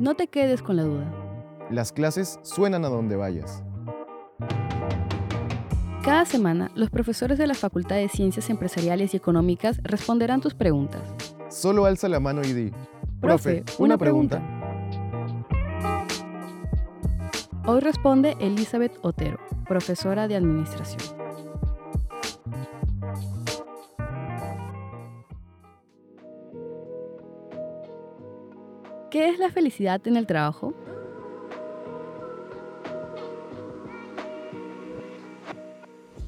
[0.00, 1.12] No te quedes con la duda.
[1.70, 3.62] Las clases suenan a donde vayas.
[6.02, 11.02] Cada semana, los profesores de la Facultad de Ciencias Empresariales y Económicas responderán tus preguntas.
[11.50, 12.72] Solo alza la mano y di.
[13.20, 14.40] Profe, una pregunta.
[17.66, 21.19] Hoy responde Elizabeth Otero, profesora de Administración.
[29.10, 30.72] ¿Qué es la felicidad en el trabajo?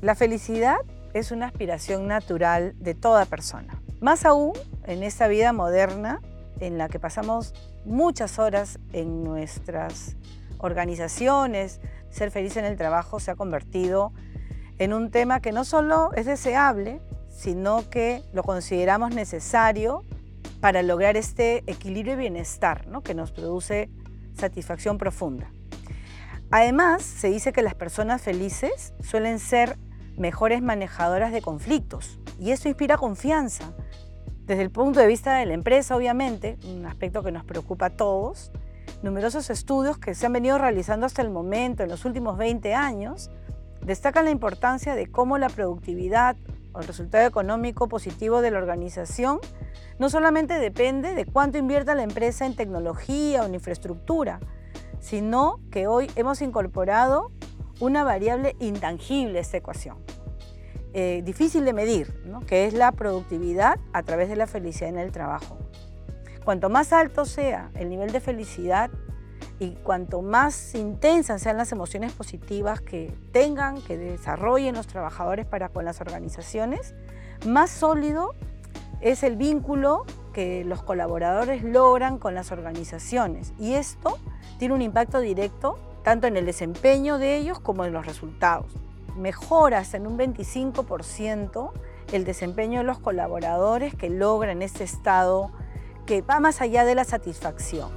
[0.00, 0.78] La felicidad
[1.12, 3.82] es una aspiración natural de toda persona.
[4.00, 4.54] Más aún
[4.86, 6.22] en esta vida moderna
[6.58, 7.52] en la que pasamos
[7.84, 10.16] muchas horas en nuestras
[10.56, 14.14] organizaciones, ser feliz en el trabajo se ha convertido
[14.78, 20.02] en un tema que no solo es deseable, sino que lo consideramos necesario
[20.60, 23.02] para lograr este equilibrio y bienestar ¿no?
[23.02, 23.90] que nos produce
[24.34, 25.50] satisfacción profunda.
[26.50, 29.78] Además, se dice que las personas felices suelen ser
[30.16, 33.72] mejores manejadoras de conflictos y eso inspira confianza.
[34.46, 37.90] Desde el punto de vista de la empresa, obviamente, un aspecto que nos preocupa a
[37.90, 38.50] todos,
[39.02, 43.30] numerosos estudios que se han venido realizando hasta el momento, en los últimos 20 años,
[43.84, 46.36] destacan la importancia de cómo la productividad
[46.72, 49.40] o el resultado económico positivo de la organización
[49.98, 54.40] no solamente depende de cuánto invierta la empresa en tecnología o en infraestructura,
[54.98, 57.32] sino que hoy hemos incorporado
[57.80, 59.98] una variable intangible a esta ecuación,
[60.92, 62.14] eh, difícil de medir,
[62.46, 65.58] que es la productividad a través de la felicidad en el trabajo.
[66.44, 68.90] Cuanto más alto sea el nivel de felicidad
[69.60, 75.68] y cuanto más intensas sean las emociones positivas que tengan, que desarrollen los trabajadores para
[75.68, 76.94] con las organizaciones,
[77.46, 78.34] más sólido
[79.02, 83.52] es el vínculo que los colaboradores logran con las organizaciones.
[83.58, 84.18] Y esto
[84.58, 88.72] tiene un impacto directo tanto en el desempeño de ellos como en los resultados.
[89.16, 91.70] Mejoras en un 25%
[92.12, 95.50] el desempeño de los colaboradores que logran este estado
[96.06, 97.90] que va más allá de la satisfacción.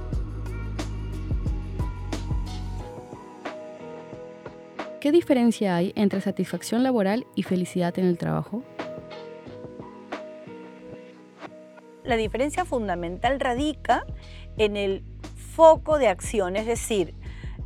[5.04, 8.62] ¿Qué diferencia hay entre satisfacción laboral y felicidad en el trabajo?
[12.04, 14.06] La diferencia fundamental radica
[14.56, 15.04] en el
[15.54, 17.14] foco de acción, es decir,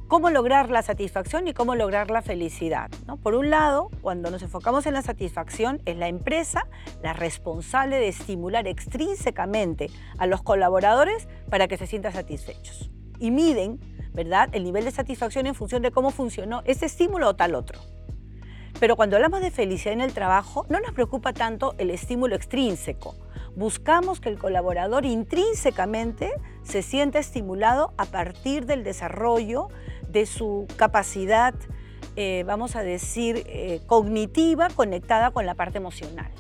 [0.08, 2.90] cómo lograr la satisfacción y cómo lograr la felicidad.
[3.22, 6.66] Por un lado, cuando nos enfocamos en la satisfacción, es la empresa
[7.04, 12.90] la responsable de estimular extrínsecamente a los colaboradores para que se sientan satisfechos.
[13.20, 13.78] Y miden
[14.12, 14.48] ¿verdad?
[14.52, 17.80] el nivel de satisfacción en función de cómo funcionó ese estímulo o tal otro.
[18.80, 23.16] Pero cuando hablamos de felicidad en el trabajo, no nos preocupa tanto el estímulo extrínseco.
[23.56, 26.30] Buscamos que el colaborador intrínsecamente
[26.62, 29.68] se sienta estimulado a partir del desarrollo
[30.08, 31.54] de su capacidad,
[32.14, 36.30] eh, vamos a decir, eh, cognitiva conectada con la parte emocional,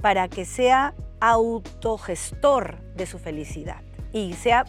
[0.00, 3.82] para que sea autogestor de su felicidad
[4.12, 4.64] y sea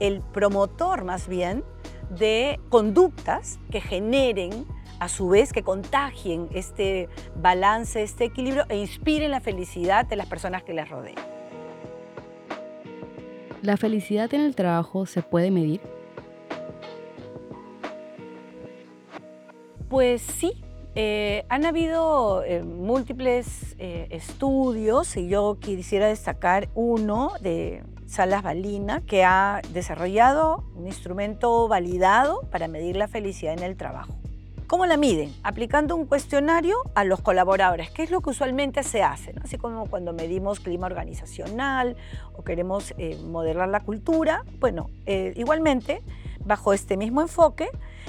[0.00, 1.64] el promotor más bien
[2.10, 4.66] de conductas que generen
[4.98, 10.26] a su vez que contagien este balance, este equilibrio e inspiren la felicidad de las
[10.26, 11.16] personas que les rodean.
[13.62, 15.80] ¿La felicidad en el trabajo se puede medir?
[19.88, 20.52] Pues sí,
[20.96, 29.00] eh, han habido eh, múltiples eh, estudios y yo quisiera destacar uno de Salas Balina
[29.02, 34.16] que ha desarrollado un instrumento validado para medir la felicidad en el trabajo.
[34.66, 35.32] ¿Cómo la miden?
[35.44, 39.86] Aplicando un cuestionario a los colaboradores, que es lo que usualmente se hace, así como
[39.86, 41.96] cuando medimos clima organizacional
[42.36, 44.44] o queremos modelar la cultura.
[44.60, 44.88] Bueno,
[45.34, 46.02] igualmente,
[46.44, 47.68] bajo este mismo enfoque,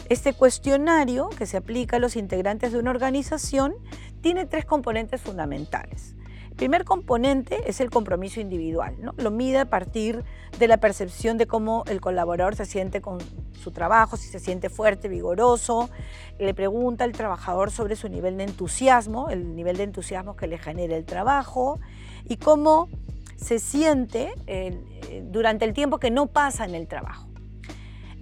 [0.10, 3.74] este cuestionario que se aplica a los integrantes de una organización
[4.22, 6.16] tiene tres componentes fundamentales.
[6.52, 8.96] El primer componente es el compromiso individual.
[9.00, 9.14] ¿no?
[9.18, 10.24] Lo mide a partir
[10.60, 13.20] de la percepción de cómo el colaborador se siente con
[13.54, 15.90] su trabajo, si se siente fuerte, vigoroso.
[16.38, 20.58] Le pregunta al trabajador sobre su nivel de entusiasmo, el nivel de entusiasmo que le
[20.58, 21.80] genera el trabajo
[22.28, 22.90] y cómo
[23.38, 27.31] se siente eh, durante el tiempo que no pasa en el trabajo.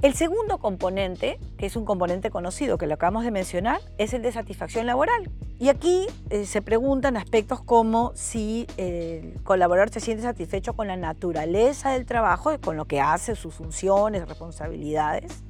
[0.02, 4.22] El segundo componente, que es un componente conocido que lo acabamos de mencionar, es el
[4.22, 5.30] de satisfacción laboral.
[5.60, 10.96] Y aquí eh, se preguntan aspectos como si el colaborador se siente satisfecho con la
[10.96, 15.44] naturaleza del trabajo, con lo que hace, sus funciones, responsabilidades.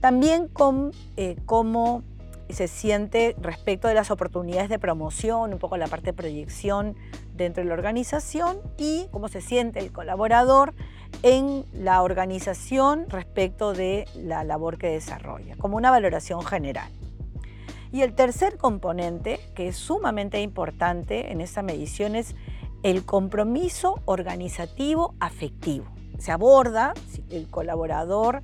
[0.00, 2.02] También con eh, cómo
[2.52, 6.96] se siente respecto de las oportunidades de promoción, un poco la parte de proyección
[7.34, 10.74] dentro de la organización y cómo se siente el colaborador
[11.22, 16.90] en la organización respecto de la labor que desarrolla, como una valoración general.
[17.92, 22.34] Y el tercer componente, que es sumamente importante en esta medición, es
[22.82, 25.86] el compromiso organizativo afectivo.
[26.18, 28.42] Se aborda si el colaborador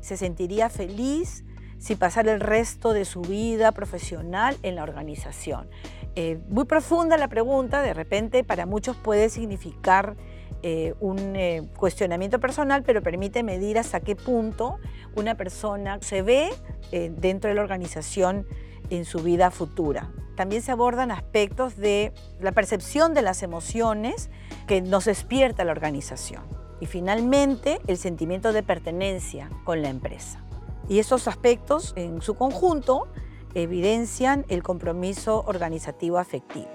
[0.00, 1.44] se sentiría feliz
[1.78, 5.68] si pasara el resto de su vida profesional en la organización.
[6.16, 10.16] Eh, muy profunda la pregunta, de repente para muchos puede significar
[10.62, 14.78] eh, un eh, cuestionamiento personal, pero permite medir hasta qué punto
[15.16, 16.50] una persona se ve
[16.92, 18.46] dentro de la organización
[18.90, 20.12] en su vida futura.
[20.36, 24.30] También se abordan aspectos de la percepción de las emociones
[24.66, 26.42] que nos despierta la organización.
[26.80, 30.43] Y finalmente, el sentimiento de pertenencia con la empresa.
[30.88, 33.08] Y esos aspectos, en su conjunto,
[33.54, 36.68] evidencian el compromiso organizativo afectivo.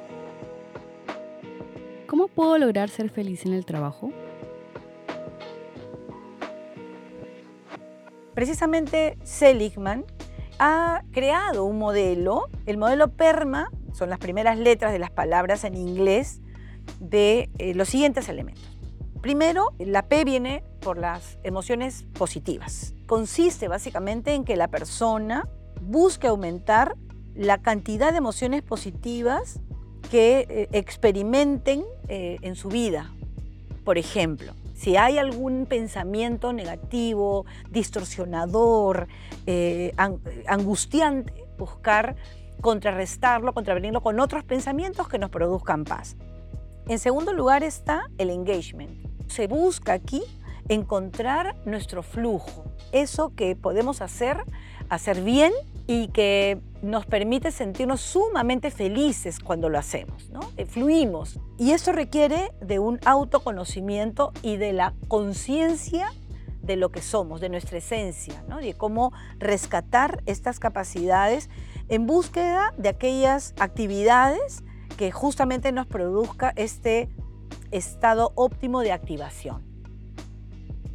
[2.07, 4.11] ¿Cómo puedo lograr ser feliz en el trabajo?
[8.33, 10.05] Precisamente Seligman
[10.59, 15.75] ha creado un modelo, el modelo PERMA, son las primeras letras de las palabras en
[15.75, 16.41] inglés,
[16.99, 18.63] de eh, los siguientes elementos.
[19.21, 22.93] Primero, la P viene por las emociones positivas.
[23.09, 25.49] Consiste básicamente en que la persona
[25.81, 26.95] busque aumentar
[27.33, 29.61] la cantidad de emociones positivas
[30.11, 33.11] que eh, experimenten eh, en su vida.
[33.83, 39.07] Por ejemplo, si hay algún pensamiento negativo, distorsionador,
[39.47, 39.91] eh,
[40.45, 42.15] angustiante, buscar
[42.61, 46.15] contrarrestarlo, contravenirlo con otros pensamientos que nos produzcan paz.
[46.87, 49.09] En segundo lugar está el engagement.
[49.27, 50.21] Se busca aquí
[50.69, 54.43] encontrar nuestro flujo, eso que podemos hacer,
[54.87, 55.51] hacer bien
[55.87, 60.39] y que nos permite sentirnos sumamente felices cuando lo hacemos, ¿no?
[60.55, 61.39] Eh, fluimos.
[61.57, 66.13] Y eso requiere de un autoconocimiento y de la conciencia
[66.61, 68.57] de lo que somos, de nuestra esencia, ¿no?
[68.57, 71.49] de cómo rescatar estas capacidades
[71.87, 74.63] en búsqueda de aquellas actividades
[74.95, 77.09] que justamente nos produzca este
[77.71, 79.68] estado óptimo de activación.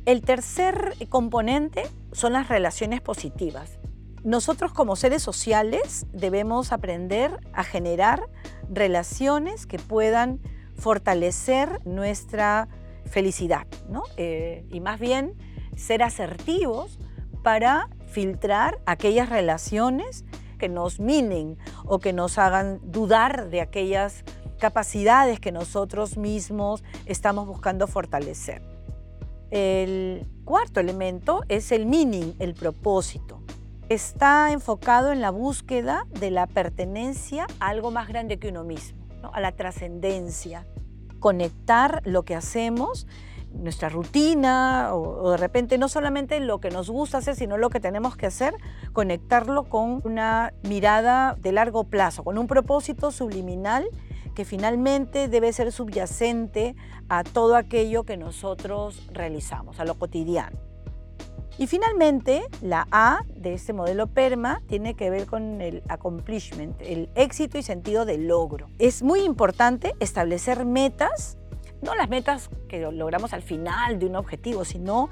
[0.06, 3.78] El tercer componente son las relaciones positivas.
[4.22, 8.28] Nosotros como seres sociales debemos aprender a generar
[8.68, 10.40] relaciones que puedan
[10.76, 12.68] fortalecer nuestra
[13.06, 14.02] felicidad, ¿no?
[14.18, 15.34] Eh, y más bien
[15.74, 16.98] ser asertivos
[17.42, 20.26] para filtrar aquellas relaciones
[20.58, 24.22] que nos minen o que nos hagan dudar de aquellas
[24.58, 28.73] capacidades que nosotros mismos estamos buscando fortalecer.
[29.54, 33.40] El cuarto elemento es el meaning, el propósito.
[33.88, 38.98] Está enfocado en la búsqueda de la pertenencia a algo más grande que uno mismo,
[39.32, 40.66] a la trascendencia,
[41.20, 43.06] conectar lo que hacemos,
[43.52, 47.78] nuestra rutina o, de repente no solamente lo que nos gusta hacer, sino lo que
[47.78, 48.54] tenemos que hacer,
[48.92, 53.88] conectarlo con una mirada de largo plazo, con un propósito subliminal
[54.34, 56.74] que finalmente debe ser subyacente
[57.08, 60.58] a todo aquello que nosotros realizamos, a lo cotidiano.
[61.56, 67.08] Y finalmente, la A de este modelo PERMA tiene que ver con el accomplishment, el
[67.14, 68.66] éxito y sentido del logro.
[68.80, 71.38] Es muy importante establecer metas,
[71.80, 75.10] no las metas que logramos al final de un objetivo, sino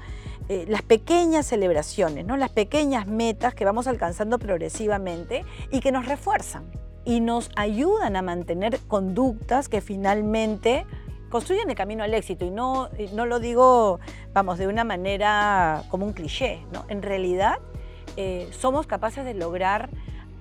[0.49, 2.35] eh, las pequeñas celebraciones, ¿no?
[2.35, 6.65] las pequeñas metas que vamos alcanzando progresivamente y que nos refuerzan
[7.05, 10.85] y nos ayudan a mantener conductas que finalmente
[11.29, 13.99] construyen el camino al éxito y no, no lo digo,
[14.33, 16.85] vamos, de una manera como un cliché, ¿no?
[16.89, 17.59] En realidad
[18.17, 19.89] eh, somos capaces de lograr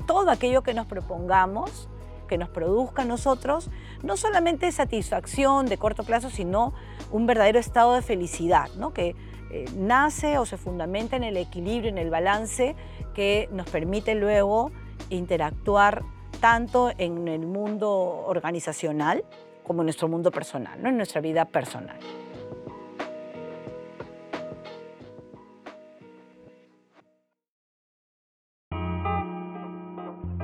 [0.07, 1.89] todo aquello que nos propongamos,
[2.29, 3.71] que nos produzca a nosotros,
[4.03, 6.75] no solamente satisfacción de corto plazo, sino
[7.11, 8.93] un verdadero estado de felicidad, ¿no?
[8.93, 9.17] que
[9.51, 12.77] eh, nace o se fundamenta en el equilibrio, en el balance
[13.15, 14.73] que nos permite luego
[15.11, 16.03] interactuar
[16.43, 17.89] tanto en el mundo
[18.27, 19.25] organizacional,
[19.63, 20.89] como en nuestro mundo personal, ¿no?
[20.89, 21.97] en nuestra vida personal.